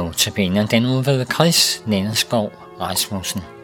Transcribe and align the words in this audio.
Notabene 0.00 0.66
den 0.66 0.86
udvede 0.86 1.24
Chris 1.24 1.82
Næneskov 1.86 2.52
Rasmussen. 2.80 3.59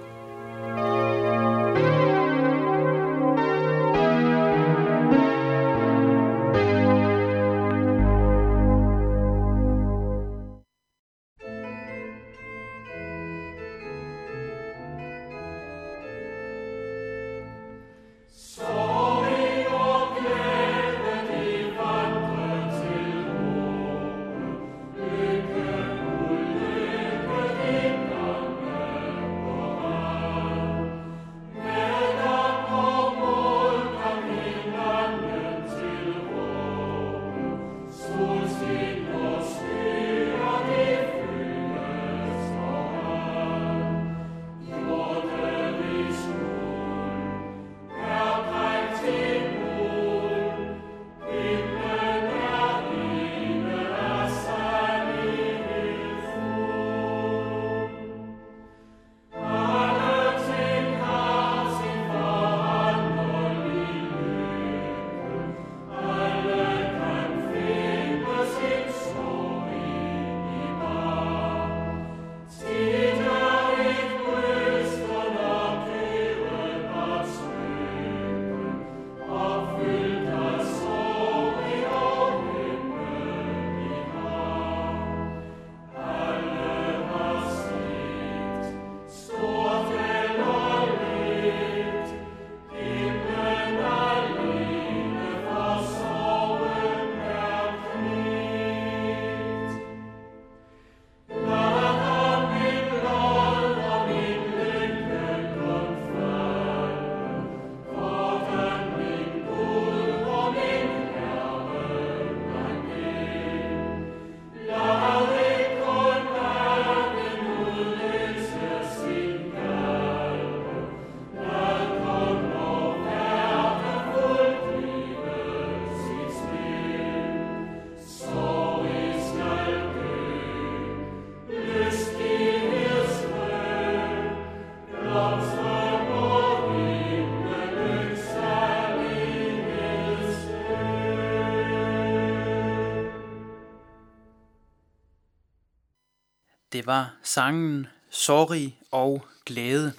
Det 146.76 146.86
var 146.86 147.14
sangen 147.22 147.86
Sorry 148.10 148.70
og 148.90 149.26
Glæde. 149.46 149.92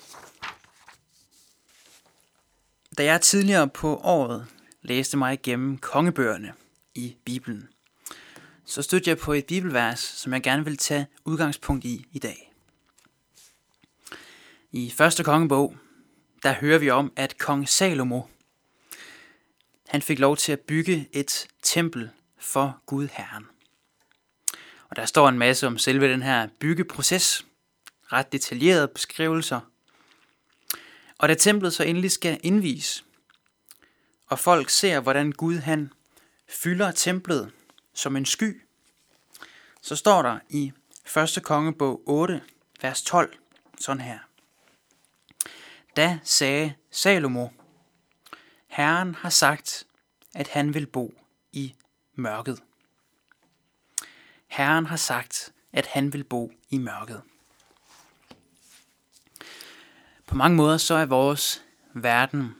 Da 2.97 3.03
jeg 3.03 3.21
tidligere 3.21 3.67
på 3.67 3.95
året 3.95 4.47
læste 4.81 5.17
mig 5.17 5.33
igennem 5.33 5.77
kongebøgerne 5.77 6.53
i 6.95 7.15
Bibelen, 7.25 7.69
så 8.65 8.81
stødte 8.81 9.09
jeg 9.09 9.17
på 9.17 9.33
et 9.33 9.45
bibelvers, 9.45 9.99
som 9.99 10.33
jeg 10.33 10.43
gerne 10.43 10.65
vil 10.65 10.77
tage 10.77 11.07
udgangspunkt 11.25 11.85
i 11.85 12.05
i 12.11 12.19
dag. 12.19 12.53
I 14.71 14.93
første 14.97 15.23
kongebog, 15.23 15.75
der 16.43 16.53
hører 16.53 16.79
vi 16.79 16.89
om, 16.89 17.13
at 17.15 17.37
kong 17.37 17.69
Salomo, 17.69 18.21
han 19.87 20.01
fik 20.01 20.19
lov 20.19 20.37
til 20.37 20.51
at 20.51 20.59
bygge 20.59 21.09
et 21.11 21.47
tempel 21.63 22.09
for 22.37 22.81
Gud 22.85 23.07
Herren. 23.11 23.45
Og 24.89 24.95
der 24.95 25.05
står 25.05 25.29
en 25.29 25.37
masse 25.37 25.67
om 25.67 25.77
selve 25.77 26.11
den 26.11 26.21
her 26.21 26.47
byggeproces. 26.59 27.45
Ret 28.03 28.31
detaljerede 28.31 28.87
beskrivelser. 28.87 29.59
Og 31.17 31.29
da 31.29 31.33
templet 31.33 31.73
så 31.73 31.83
endelig 31.83 32.11
skal 32.11 32.39
indvise, 32.43 33.03
og 34.27 34.39
folk 34.39 34.69
ser, 34.69 34.99
hvordan 34.99 35.31
Gud 35.31 35.57
han 35.57 35.93
fylder 36.47 36.91
templet 36.91 37.51
som 37.93 38.15
en 38.15 38.25
sky, 38.25 38.61
så 39.81 39.95
står 39.95 40.21
der 40.21 40.39
i 40.49 40.71
1. 41.17 41.43
kongebog 41.43 42.01
8, 42.05 42.41
vers 42.81 43.01
12, 43.01 43.37
sådan 43.79 44.01
her. 44.01 44.19
Da 45.95 46.19
sagde 46.23 46.73
Salomo, 46.91 47.47
Herren 48.67 49.15
har 49.15 49.29
sagt, 49.29 49.87
at 50.35 50.47
han 50.47 50.73
vil 50.73 50.87
bo 50.87 51.13
i 51.51 51.75
mørket. 52.15 52.63
Herren 54.57 54.85
har 54.85 54.95
sagt, 54.95 55.53
at 55.73 55.85
han 55.85 56.13
vil 56.13 56.23
bo 56.23 56.51
i 56.69 56.77
mørket. 56.77 57.21
På 60.27 60.35
mange 60.35 60.57
måder 60.57 60.77
så 60.77 60.93
er 60.93 61.05
vores 61.05 61.63
verden 61.93 62.55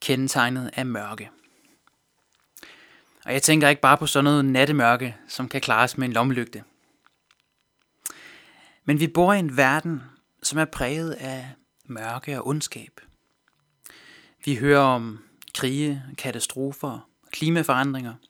kendetegnet 0.00 0.70
af 0.76 0.86
mørke. 0.86 1.30
Og 3.24 3.32
jeg 3.32 3.42
tænker 3.42 3.68
ikke 3.68 3.82
bare 3.82 3.98
på 3.98 4.06
sådan 4.06 4.24
noget 4.24 4.44
nattemørke, 4.44 5.16
som 5.28 5.48
kan 5.48 5.60
klares 5.60 5.98
med 5.98 6.08
en 6.08 6.12
lommelygte. 6.12 6.64
Men 8.84 9.00
vi 9.00 9.06
bor 9.06 9.32
i 9.32 9.38
en 9.38 9.56
verden, 9.56 10.02
som 10.42 10.58
er 10.58 10.64
præget 10.64 11.12
af 11.12 11.48
mørke 11.84 12.38
og 12.38 12.46
ondskab. 12.46 13.00
Vi 14.44 14.54
hører 14.54 14.80
om 14.80 15.24
krige, 15.54 16.02
katastrofer 16.18 17.08
klimaforandringer– 17.32 18.14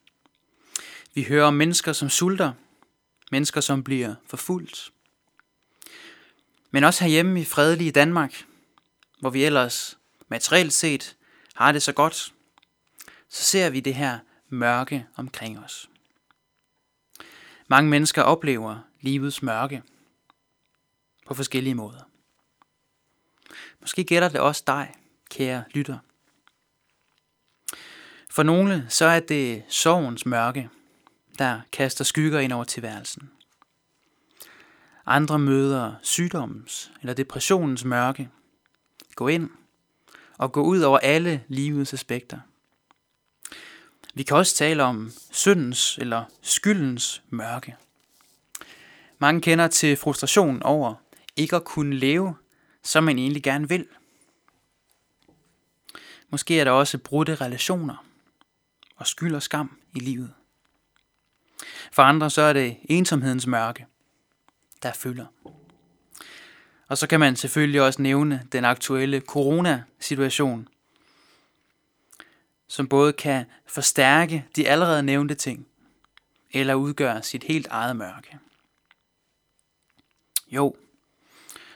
vi 1.18 1.22
hører 1.22 1.46
om 1.46 1.54
mennesker, 1.54 1.92
som 1.92 2.08
sulter, 2.08 2.52
mennesker, 3.30 3.60
som 3.60 3.84
bliver 3.84 4.14
forfulgt. 4.26 4.92
Men 6.70 6.84
også 6.84 7.04
herhjemme 7.04 7.40
i 7.40 7.44
fredelige 7.44 7.92
Danmark, 7.92 8.44
hvor 9.20 9.30
vi 9.30 9.44
ellers 9.44 9.98
materielt 10.28 10.72
set 10.72 11.16
har 11.54 11.72
det 11.72 11.82
så 11.82 11.92
godt, 11.92 12.34
så 13.28 13.42
ser 13.42 13.70
vi 13.70 13.80
det 13.80 13.94
her 13.94 14.18
mørke 14.48 15.06
omkring 15.16 15.58
os. 15.58 15.90
Mange 17.66 17.90
mennesker 17.90 18.22
oplever 18.22 18.78
livets 19.00 19.42
mørke 19.42 19.82
på 21.26 21.34
forskellige 21.34 21.74
måder. 21.74 22.02
Måske 23.80 24.04
gælder 24.04 24.28
det 24.28 24.40
også 24.40 24.62
dig, 24.66 24.94
kære 25.30 25.64
lytter. 25.70 25.98
For 28.30 28.42
nogle 28.42 28.86
så 28.88 29.04
er 29.04 29.20
det 29.20 29.64
sorgens 29.68 30.26
mørke, 30.26 30.70
der 31.38 31.60
kaster 31.72 32.04
skygger 32.04 32.40
ind 32.40 32.52
over 32.52 32.64
tilværelsen. 32.64 33.30
Andre 35.06 35.38
møder 35.38 35.94
sygdommens 36.02 36.92
eller 37.00 37.14
depressionens 37.14 37.84
mørke. 37.84 38.28
Gå 39.14 39.28
ind 39.28 39.50
og 40.38 40.52
gå 40.52 40.62
ud 40.62 40.80
over 40.80 40.98
alle 40.98 41.44
livets 41.48 41.94
aspekter. 41.94 42.40
Vi 44.14 44.22
kan 44.22 44.36
også 44.36 44.56
tale 44.56 44.82
om 44.82 45.12
syndens 45.30 45.98
eller 45.98 46.24
skyldens 46.42 47.22
mørke. 47.30 47.76
Mange 49.18 49.40
kender 49.40 49.68
til 49.68 49.96
frustration 49.96 50.62
over 50.62 50.94
ikke 51.36 51.56
at 51.56 51.64
kunne 51.64 51.96
leve, 51.96 52.36
som 52.82 53.04
man 53.04 53.18
egentlig 53.18 53.42
gerne 53.42 53.68
vil. 53.68 53.86
Måske 56.30 56.60
er 56.60 56.64
der 56.64 56.70
også 56.70 56.98
brudte 56.98 57.34
relationer 57.34 58.04
og 58.96 59.06
skyld 59.06 59.34
og 59.34 59.42
skam 59.42 59.80
i 59.94 59.98
livet. 59.98 60.34
For 61.98 62.02
andre 62.02 62.30
så 62.30 62.42
er 62.42 62.52
det 62.52 62.76
ensomhedens 62.84 63.46
mørke. 63.46 63.86
der 64.82 64.92
fylder. 64.92 65.26
Og 66.88 66.98
så 66.98 67.06
kan 67.06 67.20
man 67.20 67.36
selvfølgelig 67.36 67.82
også 67.82 68.02
nævne 68.02 68.46
den 68.52 68.64
aktuelle 68.64 69.20
coronasituation, 69.20 70.68
som 72.68 72.88
både 72.88 73.12
kan 73.12 73.44
forstærke 73.66 74.46
de 74.56 74.68
allerede 74.68 75.02
nævnte 75.02 75.34
ting, 75.34 75.66
eller 76.52 76.74
udgøre 76.74 77.22
sit 77.22 77.44
helt 77.44 77.66
eget 77.66 77.96
mørke. 77.96 78.38
Jo, 80.48 80.76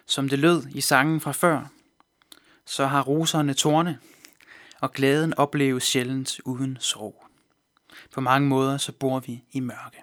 som 0.06 0.28
det 0.28 0.38
lød 0.38 0.66
i 0.74 0.80
sangen 0.80 1.20
fra 1.20 1.32
før, 1.32 1.66
så 2.64 2.86
har 2.86 3.02
roserne 3.02 3.54
torne, 3.54 3.98
og 4.80 4.92
glæden 4.92 5.34
opleves 5.34 5.84
sjældent 5.84 6.40
uden 6.44 6.78
sorg. 6.80 7.26
På 8.12 8.20
mange 8.20 8.48
måder 8.48 8.76
så 8.76 8.92
bor 8.92 9.20
vi 9.20 9.44
i 9.52 9.60
mørke. 9.60 10.02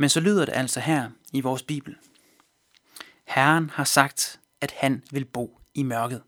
Men 0.00 0.08
så 0.08 0.20
lyder 0.20 0.44
det 0.44 0.52
altså 0.52 0.80
her 0.80 1.10
i 1.32 1.40
vores 1.40 1.62
Bibel. 1.62 1.96
Herren 3.24 3.70
har 3.70 3.84
sagt, 3.84 4.40
at 4.60 4.72
han 4.76 5.02
vil 5.10 5.24
bo 5.24 5.60
i 5.74 5.82
mørket. 5.82 6.22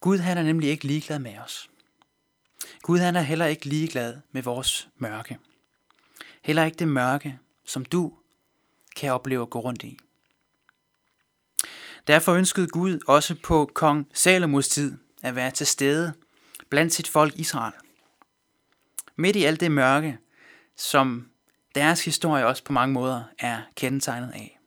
Gud 0.00 0.18
han 0.18 0.38
er 0.38 0.42
nemlig 0.42 0.70
ikke 0.70 0.84
ligeglad 0.84 1.18
med 1.18 1.38
os. 1.38 1.70
Gud 2.82 2.98
han 2.98 3.16
er 3.16 3.20
heller 3.20 3.46
ikke 3.46 3.64
ligeglad 3.64 4.16
med 4.32 4.42
vores 4.42 4.88
mørke. 4.96 5.38
Heller 6.42 6.64
ikke 6.64 6.78
det 6.78 6.88
mørke, 6.88 7.38
som 7.64 7.84
du 7.84 8.12
kan 8.96 9.12
opleve 9.12 9.42
at 9.42 9.50
gå 9.50 9.60
rundt 9.60 9.82
i. 9.82 9.98
Derfor 12.06 12.32
ønskede 12.32 12.68
Gud 12.68 12.98
også 13.06 13.34
på 13.42 13.70
kong 13.74 14.08
Salomos 14.14 14.68
tid 14.68 14.98
at 15.22 15.34
være 15.34 15.50
til 15.50 15.66
stede 15.66 16.14
blandt 16.68 16.94
sit 16.94 17.08
folk 17.08 17.36
Israel. 17.36 17.74
Midt 19.16 19.36
i 19.36 19.44
alt 19.44 19.60
det 19.60 19.72
mørke, 19.72 20.18
som 20.78 21.30
deres 21.74 22.04
historie 22.04 22.46
også 22.46 22.64
på 22.64 22.72
mange 22.72 22.92
måder 22.92 23.24
er 23.38 23.62
kendetegnet 23.76 24.30
af. 24.30 24.58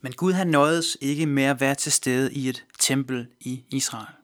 Men 0.00 0.12
Gud 0.12 0.32
han 0.32 0.46
nåedes 0.46 0.96
ikke 1.00 1.26
med 1.26 1.42
at 1.42 1.60
være 1.60 1.74
til 1.74 1.92
stede 1.92 2.34
i 2.34 2.48
et 2.48 2.64
tempel 2.78 3.28
i 3.40 3.64
Israel. 3.70 4.14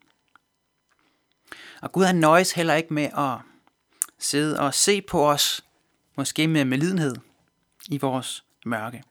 Og 1.83 1.93
Gud 1.93 2.05
han 2.05 2.17
nøjes 2.17 2.53
heller 2.53 2.75
ikke 2.75 2.95
med 2.95 3.09
at 3.19 3.39
sidde 4.19 4.61
og 4.61 4.75
se 4.75 5.03
på 5.03 5.31
os, 5.31 5.65
måske 6.17 6.49
med 6.49 6.65
medlidenhed, 6.65 7.17
i 7.89 7.99
vores 7.99 8.45
mørke. 8.67 9.03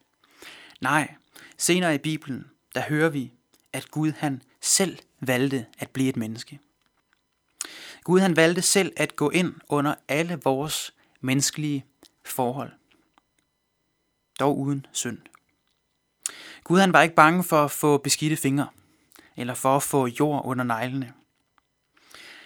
Nej, 0.82 1.16
senere 1.58 1.96
i 1.96 1.98
Bibelen, 1.98 2.46
der 2.76 2.82
hører 2.82 3.10
vi, 3.10 3.34
at 3.74 3.92
Gud 3.92 4.12
han 4.12 4.42
selv 4.62 4.98
valgte 5.20 5.66
at 5.80 5.90
blive 5.90 6.10
et 6.10 6.18
menneske. 6.18 6.60
Gud 8.10 8.20
han 8.20 8.36
valgte 8.36 8.62
selv 8.62 8.94
at 8.98 9.16
gå 9.16 9.30
ind 9.30 9.56
under 9.68 9.96
alle 10.08 10.40
vores 10.44 10.94
menneskelige 11.22 11.86
forhold. 12.26 12.72
Dog 14.40 14.60
uden 14.60 14.86
synd. 14.92 15.18
Gud 16.64 16.80
han 16.80 16.94
var 16.94 17.02
ikke 17.02 17.16
bange 17.16 17.44
for 17.44 17.66
at 17.66 17.72
få 17.72 17.98
beskidte 17.98 18.38
fingre, 18.38 18.70
eller 19.36 19.54
for 19.54 19.76
at 19.76 19.84
få 19.84 20.08
jord 20.08 20.42
under 20.46 20.64
neglene. 20.64 21.14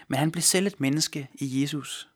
Men 0.08 0.20
han 0.20 0.32
blev 0.32 0.42
selv 0.42 0.68
et 0.68 0.80
menneske 0.80 1.30
i 1.34 1.62
Jesus, 1.62 2.10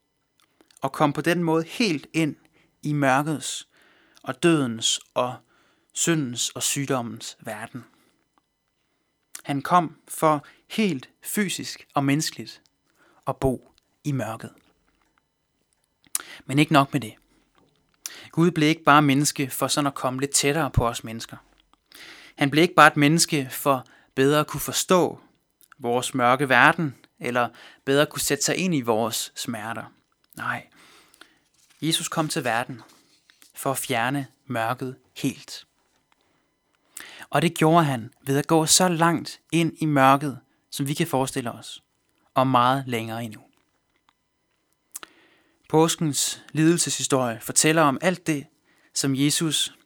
og 0.81 0.91
kom 0.91 1.13
på 1.13 1.21
den 1.21 1.43
måde 1.43 1.63
helt 1.63 2.07
ind 2.13 2.35
i 2.83 2.93
mørkets 2.93 3.67
og 4.23 4.43
dødens 4.43 4.99
og 5.13 5.35
syndens 5.93 6.49
og 6.49 6.63
sygdommens 6.63 7.37
verden. 7.39 7.85
Han 9.43 9.61
kom 9.61 9.97
for 10.07 10.45
helt 10.67 11.09
fysisk 11.23 11.87
og 11.93 12.03
menneskeligt 12.03 12.61
at 13.27 13.37
bo 13.37 13.71
i 14.03 14.11
mørket. 14.11 14.49
Men 16.45 16.59
ikke 16.59 16.73
nok 16.73 16.93
med 16.93 17.01
det. 17.01 17.13
Gud 18.31 18.51
blev 18.51 18.69
ikke 18.69 18.83
bare 18.83 19.01
menneske 19.01 19.49
for 19.49 19.67
sådan 19.67 19.87
at 19.87 19.95
komme 19.95 20.19
lidt 20.19 20.31
tættere 20.31 20.71
på 20.71 20.87
os 20.87 21.03
mennesker. 21.03 21.37
Han 22.35 22.49
blev 22.49 22.61
ikke 22.61 22.75
bare 22.75 22.87
et 22.87 22.97
menneske 22.97 23.47
for 23.51 23.85
bedre 24.15 24.39
at 24.39 24.47
kunne 24.47 24.61
forstå 24.61 25.19
vores 25.79 26.13
mørke 26.13 26.49
verden, 26.49 26.95
eller 27.19 27.49
bedre 27.85 28.01
at 28.01 28.09
kunne 28.09 28.21
sætte 28.21 28.43
sig 28.43 28.55
ind 28.55 28.75
i 28.75 28.81
vores 28.81 29.31
smerter. 29.35 29.83
Nej, 30.35 30.67
Jesus 31.81 32.07
kom 32.07 32.27
til 32.27 32.43
verden 32.43 32.81
for 33.55 33.71
at 33.71 33.77
fjerne 33.77 34.27
mørket 34.45 34.95
helt. 35.17 35.67
Og 37.29 37.41
det 37.41 37.53
gjorde 37.53 37.83
han 37.83 38.13
ved 38.21 38.37
at 38.37 38.47
gå 38.47 38.65
så 38.65 38.87
langt 38.87 39.39
ind 39.51 39.73
i 39.77 39.85
mørket, 39.85 40.39
som 40.71 40.87
vi 40.87 40.93
kan 40.93 41.07
forestille 41.07 41.51
os, 41.51 41.83
og 42.37 42.47
meget 42.47 42.83
længere 42.87 43.23
endnu. 43.23 43.41
Påskens 45.69 46.43
lidelseshistorie 46.51 47.39
fortæller 47.41 47.81
om 47.81 47.97
alt 48.01 48.27
det, 48.27 48.45
som 48.93 49.15
Jesus 49.15 49.77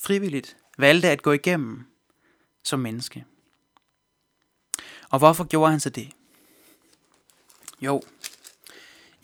frivilligt 0.00 0.56
valgte 0.78 1.08
at 1.08 1.22
gå 1.22 1.32
igennem 1.32 1.86
som 2.64 2.80
menneske. 2.80 3.24
Og 5.10 5.18
hvorfor 5.18 5.44
gjorde 5.44 5.70
han 5.70 5.80
så 5.80 5.90
det? 5.90 6.12
Jo, 7.80 8.02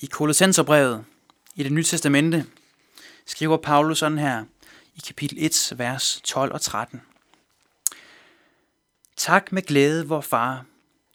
i 0.00 0.06
Kolossenserbrevet 0.06 1.04
i 1.54 1.62
det 1.62 1.72
nye 1.72 1.84
testamente 1.84 2.46
skriver 3.26 3.56
Paulus 3.56 3.98
sådan 3.98 4.18
her 4.18 4.44
i 4.94 5.00
kapitel 5.06 5.38
1, 5.44 5.72
vers 5.76 6.20
12 6.24 6.52
og 6.52 6.60
13. 6.60 7.02
Tak 9.16 9.52
med 9.52 9.62
glæde, 9.62 10.08
vor 10.08 10.20
far, 10.20 10.64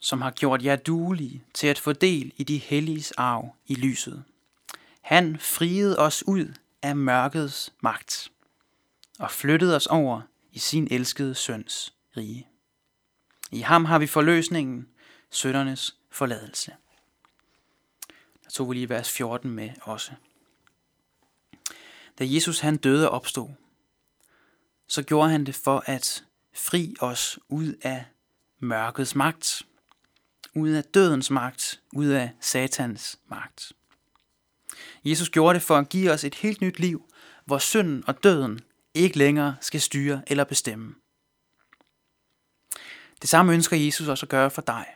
som 0.02 0.20
har 0.20 0.30
gjort 0.30 0.64
jer 0.64 0.76
duelige 0.76 1.44
til 1.54 1.66
at 1.66 1.78
få 1.78 1.92
del 1.92 2.32
i 2.36 2.44
de 2.44 2.58
helliges 2.58 3.12
arv 3.12 3.54
i 3.66 3.74
lyset. 3.74 4.24
Han 5.00 5.38
friede 5.38 5.98
os 5.98 6.26
ud 6.26 6.54
af 6.82 6.96
mørkets 6.96 7.72
magt 7.80 8.30
og 9.18 9.30
flyttede 9.30 9.76
os 9.76 9.86
over 9.86 10.20
i 10.52 10.58
sin 10.58 10.88
elskede 10.90 11.34
søns 11.34 11.94
rige. 12.16 12.48
I 13.50 13.60
ham 13.60 13.84
har 13.84 13.98
vi 13.98 14.06
forløsningen, 14.06 14.88
søndernes 15.30 15.96
forladelse. 16.10 16.74
Der 18.44 18.50
tog 18.50 18.68
vi 18.70 18.74
lige 18.74 18.88
vers 18.88 19.10
14 19.10 19.50
med 19.50 19.70
også. 19.82 20.12
Da 22.18 22.24
Jesus 22.24 22.60
han 22.60 22.76
døde 22.76 23.10
og 23.10 23.14
opstod, 23.16 23.48
så 24.86 25.02
gjorde 25.02 25.30
han 25.30 25.46
det 25.46 25.54
for 25.54 25.82
at 25.86 26.24
fri 26.54 26.94
os 27.00 27.38
ud 27.48 27.74
af 27.82 28.04
mørkets 28.58 29.14
magt, 29.14 29.62
ud 30.54 30.70
af 30.70 30.84
dødens 30.84 31.30
magt, 31.30 31.80
ud 31.92 32.06
af 32.06 32.30
satans 32.40 33.18
magt. 33.28 33.72
Jesus 35.04 35.30
gjorde 35.30 35.54
det 35.54 35.62
for 35.62 35.76
at 35.76 35.88
give 35.88 36.10
os 36.10 36.24
et 36.24 36.34
helt 36.34 36.60
nyt 36.60 36.78
liv, 36.78 37.08
hvor 37.44 37.58
synden 37.58 38.04
og 38.06 38.22
døden 38.22 38.60
ikke 38.94 39.18
længere 39.18 39.56
skal 39.60 39.80
styre 39.80 40.22
eller 40.26 40.44
bestemme. 40.44 40.94
Det 43.22 43.30
samme 43.30 43.52
ønsker 43.52 43.76
Jesus 43.76 44.08
også 44.08 44.26
at 44.26 44.30
gøre 44.30 44.50
for 44.50 44.62
dig. 44.62 44.86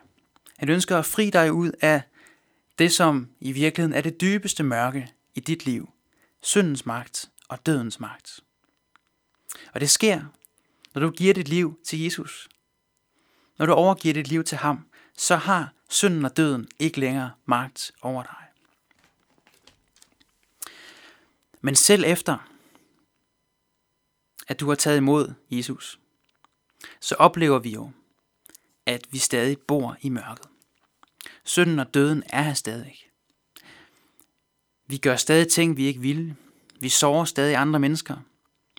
Han 0.59 0.69
ønsker 0.69 0.99
at 0.99 1.07
fri 1.07 1.31
dig 1.31 1.53
ud 1.53 1.73
af 1.81 2.03
det, 2.79 2.93
som 2.93 3.29
i 3.41 3.53
virkeligheden 3.53 3.97
er 3.97 4.01
det 4.01 4.21
dybeste 4.21 4.63
mørke 4.63 5.13
i 5.35 5.41
dit 5.41 5.67
liv, 5.67 5.91
syndens 6.43 6.87
magt 6.87 7.31
og 7.49 7.67
dødens 7.67 8.01
magt. 8.01 8.41
Og 9.73 9.81
det 9.81 9.91
sker, 9.91 10.25
når 10.95 11.01
du 11.01 11.11
giver 11.11 11.35
dit 11.35 11.49
liv 11.49 11.79
til 11.85 12.03
Jesus. 12.03 12.49
Når 13.59 13.67
du 13.67 13.73
overgiver 13.73 14.15
dit 14.15 14.29
liv 14.29 14.45
til 14.45 14.59
ham, 14.59 14.87
så 15.17 15.37
har 15.37 15.73
synden 15.89 16.25
og 16.25 16.37
døden 16.37 16.69
ikke 16.79 17.01
længere 17.01 17.33
magt 17.45 17.93
over 18.03 18.23
dig. 18.23 18.47
Men 21.61 21.77
selv 21.77 22.05
efter, 22.07 22.51
at 24.49 24.61
du 24.61 24.69
har 24.69 24.75
taget 24.75 24.97
imod 24.97 25.35
Jesus, 25.51 26.01
så 27.01 27.15
oplever 27.15 27.59
vi 27.59 27.71
jo, 27.71 27.91
at 28.87 29.07
vi 29.11 29.19
stadig 29.19 29.59
bor 29.59 29.97
i 30.01 30.09
mørket. 30.09 30.47
Synden 31.45 31.79
og 31.79 31.95
døden 31.95 32.23
er 32.31 32.43
her 32.43 32.55
stadig. 32.55 32.97
Vi 34.87 34.99
gør 34.99 35.17
stadig 35.17 35.49
ting, 35.49 35.77
vi 35.77 35.87
ikke 35.87 36.01
vil. 36.01 36.35
Vi 36.81 36.89
sover 36.89 37.25
stadig 37.25 37.57
andre 37.57 37.81
mennesker. 37.81 38.17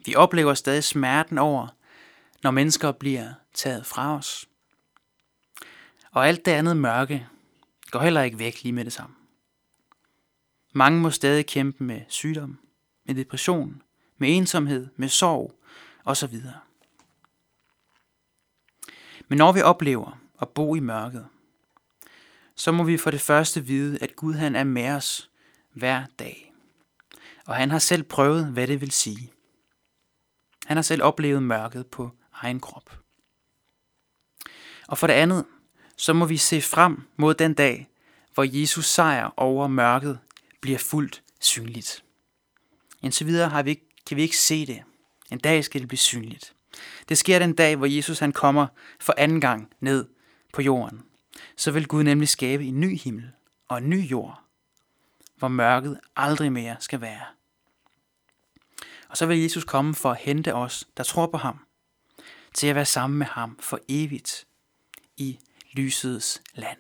Vi 0.06 0.16
oplever 0.16 0.54
stadig 0.54 0.84
smerten 0.84 1.38
over, 1.38 1.68
når 2.44 2.52
mennesker 2.52 2.92
bliver 2.92 3.34
taget 3.54 3.86
fra 3.86 4.18
os. 4.18 4.47
Og 6.18 6.28
alt 6.28 6.46
det 6.46 6.52
andet 6.52 6.78
mørke 6.78 7.28
går 7.92 8.00
heller 8.00 8.22
ikke 8.22 8.40
væk 8.40 8.64
lige 8.64 8.74
med 8.74 8.86
det 8.86 8.94
samme. 8.94 9.16
Mange 10.74 11.02
må 11.02 11.10
stadig 11.10 11.46
kæmpe 11.46 11.84
med 11.84 12.02
sygdom, 12.08 12.60
med 13.06 13.16
depression, 13.16 13.82
med 14.18 14.38
ensomhed, 14.38 14.88
med 14.96 15.10
sorg 15.10 15.60
osv. 16.06 16.36
Men 19.28 19.38
når 19.38 19.52
vi 19.52 19.62
oplever 19.62 20.20
at 20.42 20.50
bo 20.50 20.76
i 20.76 20.80
mørket, 20.80 21.28
så 22.56 22.72
må 22.72 22.84
vi 22.84 22.98
for 22.98 23.12
det 23.12 23.22
første 23.22 23.66
vide, 23.66 23.98
at 24.02 24.16
Gud 24.16 24.34
han 24.34 24.56
er 24.56 24.64
med 24.64 24.90
os 24.90 25.30
hver 25.74 26.06
dag. 26.20 26.54
Og 27.46 27.56
han 27.56 27.72
har 27.72 27.80
selv 27.80 28.04
prøvet, 28.04 28.46
hvad 28.46 28.68
det 28.68 28.82
vil 28.82 28.92
sige. 28.92 29.32
Han 30.66 30.78
har 30.78 30.82
selv 30.82 31.04
oplevet 31.04 31.44
mørket 31.44 31.88
på 31.88 32.12
egen 32.34 32.60
krop. 32.60 33.00
Og 34.88 34.98
for 34.98 35.08
det 35.08 35.14
andet, 35.14 35.46
så 35.98 36.14
må 36.14 36.26
vi 36.26 36.38
se 36.38 36.62
frem 36.62 37.02
mod 37.16 37.34
den 37.34 37.54
dag, 37.54 37.90
hvor 38.34 38.44
Jesus 38.44 38.86
sejr 38.86 39.34
over 39.38 39.68
mørket 39.68 40.20
bliver 40.62 40.78
fuldt 40.78 41.24
synligt. 41.40 42.04
Indtil 43.02 43.28
videre 43.28 43.50
har 43.50 43.64
vi 43.64 43.70
ikke, 43.70 43.88
kan 44.06 44.18
vi 44.18 44.22
ikke 44.22 44.38
se 44.38 44.66
det. 44.66 44.84
En 45.32 45.40
dag 45.40 45.64
skal 45.64 45.82
det 45.82 45.88
blive 45.88 45.98
synligt. 45.98 46.54
Det 47.10 47.18
sker 47.18 47.40
den 47.40 47.54
dag, 47.54 47.76
hvor 47.76 47.86
Jesus 47.86 48.20
han 48.20 48.32
kommer 48.32 48.68
for 49.00 49.14
anden 49.18 49.42
gang 49.42 49.70
ned 49.80 50.06
på 50.54 50.62
jorden. 50.62 51.04
Så 51.56 51.72
vil 51.72 51.88
Gud 51.88 52.04
nemlig 52.04 52.30
skabe 52.30 52.66
en 52.66 52.80
ny 52.80 52.98
himmel 52.98 53.32
og 53.68 53.78
en 53.78 53.90
ny 53.90 54.02
jord, 54.02 54.42
hvor 55.36 55.48
mørket 55.48 56.00
aldrig 56.16 56.52
mere 56.52 56.76
skal 56.80 57.02
være. 57.02 57.26
Og 59.10 59.18
så 59.18 59.26
vil 59.26 59.42
Jesus 59.42 59.64
komme 59.64 59.96
for 59.96 60.12
at 60.12 60.18
hente 60.18 60.54
os, 60.54 60.88
der 60.98 61.04
tror 61.04 61.28
på 61.28 61.38
ham, 61.38 61.60
til 62.54 62.68
at 62.68 62.76
være 62.76 62.86
sammen 62.86 63.20
med 63.20 63.28
ham 63.28 63.58
for 63.60 63.80
evigt 63.90 64.48
i 65.18 65.40
lysets 65.78 66.42
land. 66.56 66.78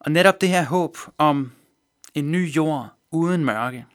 Og 0.00 0.12
netop 0.12 0.40
det 0.40 0.48
her 0.48 0.64
håb 0.64 0.96
om 1.18 1.52
en 2.14 2.32
ny 2.32 2.46
jord 2.46 2.88
uden 3.10 3.44
mørke, 3.44 3.86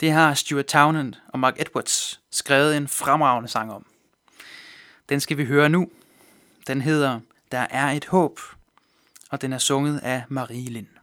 det 0.00 0.12
har 0.12 0.34
Stuart 0.34 0.66
Townend 0.66 1.14
og 1.28 1.38
Mark 1.38 1.60
Edwards 1.60 2.20
skrevet 2.30 2.76
en 2.76 2.88
fremragende 2.88 3.48
sang 3.48 3.72
om. 3.72 3.86
Den 5.08 5.20
skal 5.20 5.36
vi 5.36 5.44
høre 5.44 5.68
nu. 5.68 5.90
Den 6.66 6.80
hedder 6.80 7.20
Der 7.52 7.66
er 7.70 7.90
et 7.90 8.06
håb, 8.06 8.40
og 9.30 9.42
den 9.42 9.52
er 9.52 9.58
sunget 9.58 9.98
af 9.98 10.24
Marie 10.28 10.70
Lind. 10.70 10.93